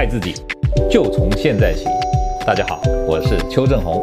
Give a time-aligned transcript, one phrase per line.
[0.00, 0.32] 爱自己，
[0.90, 1.84] 就从现在起。
[2.46, 4.02] 大家好，我是邱正红。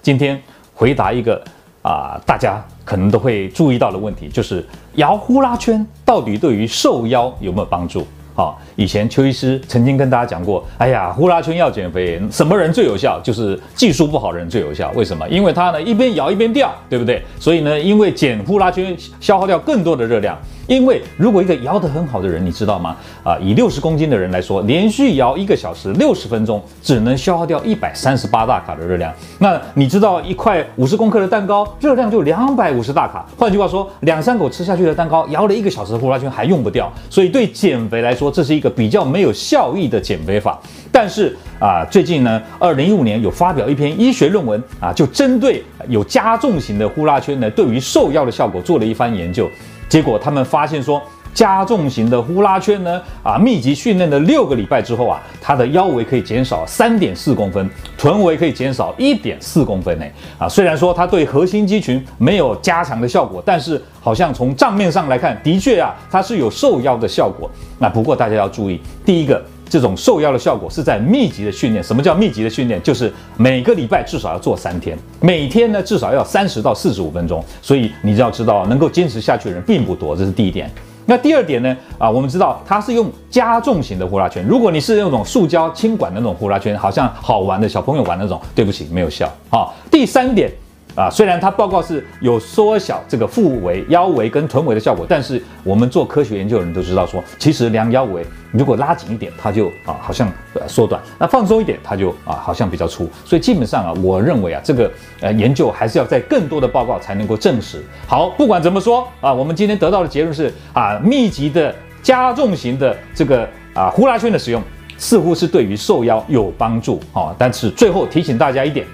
[0.00, 0.40] 今天
[0.72, 1.38] 回答一个
[1.82, 8.06] 啊、大家可能都会注意到的问题，就是摇呼啦圈到底对于瘦腰有没有帮助？
[8.34, 13.20] 好，以前邱医师曾经跟大家讲过，哎呀，呼啦圈要减肥，什么人最有效？
[13.22, 14.90] 就是技术不好的人最有效。
[14.94, 15.28] 为什么？
[15.28, 17.22] 因为他呢一边摇一边掉，对不对？
[17.38, 20.38] 所以呢，因为减呼啦圈消耗掉更多的热量。
[20.66, 22.96] 因为如果一个摇得很好的人，你知道吗？
[23.24, 29.12] 啊，以六十公斤的人来说，连续摇一个小时六十分钟，只能消耗掉一百三十八大卡的热量。
[29.38, 33.26] 那你知道一块五十公克的蛋糕热量就两百五十大卡。
[33.36, 36.92] 换句话说，两三口吃下去的蛋糕，摇了一个小时呼啦圈还用不掉。
[37.10, 40.60] 所以对减肥来说，这是一个比较没有效益的减肥法。
[40.90, 49.48] 但是啊，最近呢，二零一五年有发表一篇医学论文啊，就针对有加重型的呼啦圈呢，对于瘦腰的效果做了一番研究。
[49.88, 51.00] 结果他们发现说，
[51.32, 60.04] 加重型的呼啦圈呢，啊，密集训练的六个礼拜之后啊，它的腰围可以减少三点四公分，臀围可以减少一点四公分呢。
[60.38, 67.48] 啊，虽然说它对核心肌群没有加强的效果，但是好像从账面上来看，的确啊，它是有瘦腰的效果。
[67.78, 69.40] 那不过大家要注意，第一个。
[69.72, 71.82] 这种瘦腰的效果是在密集的训练。
[71.82, 72.78] 什么叫密集的训练？
[72.82, 77.42] 就是每个礼拜至少要做三天，每天呢至少要三十到四十五分钟。
[77.62, 80.70] 所以你就要知道，能够坚持下去的人并不多，这是第一点。
[81.06, 81.74] 那第二点呢？
[81.96, 84.44] 啊，我们知道它是用加重型的呼啦圈。
[84.46, 89.26] 如果你是那种塑胶轻管的那种呼啦圈，好像好玩的小朋友玩那种，对不起，没有效。
[89.48, 90.52] 好，第三点。
[90.94, 100.30] 啊，虽然它报告是有缩小这个腹围、腰围跟臀围的效果，但是我们做科学研究的人都知道说，其实量腰围如果拉紧一点，它就啊好像
[100.66, 103.08] 缩短；那放松一点，它就啊好像比较粗。
[103.24, 107.82] 所以基本上啊，我认为啊，这个呃研究还是要在更多的报告才能够证实。
[108.06, 114.62] 好，不管怎么说啊，我们今天得到的结论是啊，密集的加重型的这个啊呼啦圈的使用
[114.98, 118.86] 似乎是对于瘦腰有帮助啊，但是最后提醒大家一点。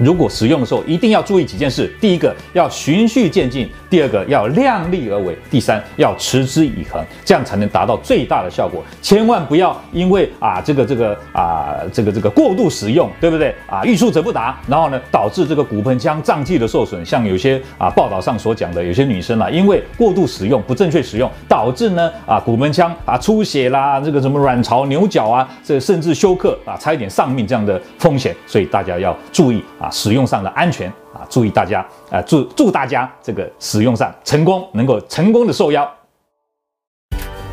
[0.00, 8.82] 如果使用的时候，一定要注意几件事：第一个要循序渐进；第二个要量力而为；第三要持之以恒，这样才能达到最大的效果。
[9.02, 13.84] 千万不要因为啊这个这个啊这个这个过度使用，对不对啊？
[13.84, 17.04] 欲速则不达，然后呢导致这个骨盆腔脏器的受损。
[17.04, 28.34] 像有些啊报道上所讲的，有些女生啊因为过度使用、不正确使用，导致呢啊骨盆腔啊出血啦，这个什么卵巢牛角啊，这、甚至休克啊，差一点丧命这样的风险。
[28.46, 29.89] 所以大家要注意啊。
[29.90, 35.88] 使用上的安全啊，注意大家啊，祝祝大家这个使用上成功，能够成功的受邀。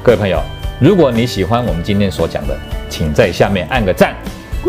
[0.04, 0.40] 各位朋友，
[0.80, 2.58] 如果你喜欢我们今天所讲的，
[2.90, 4.16] 请在下面按个赞。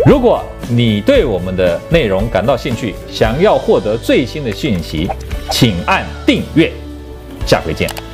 [0.07, 5.09] 如果你对我们的内容感到兴趣，想要获得最新的讯息，
[5.51, 6.73] 请按订阅。
[7.47, 8.08] 下回见。